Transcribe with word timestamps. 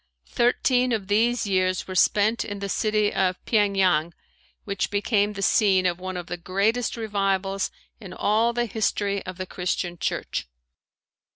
Thirteen 0.25 0.93
of 0.93 1.09
these 1.09 1.45
years 1.45 1.87
were 1.87 1.93
spent 1.93 2.43
in 2.43 2.57
the 2.57 2.67
city 2.69 3.13
of 3.13 3.35
Pyeng 3.45 3.75
Yang 3.77 4.15
which 4.63 4.89
became 4.89 5.33
the 5.33 5.43
scene 5.43 5.85
of 5.85 5.99
one 5.99 6.17
of 6.17 6.25
the 6.25 6.37
greatest 6.37 6.97
revivals 6.97 7.69
in 7.99 8.11
all 8.11 8.51
the 8.51 8.65
history 8.65 9.23
of 9.27 9.37
the 9.37 9.45
Christian 9.45 9.99
church. 9.99 10.47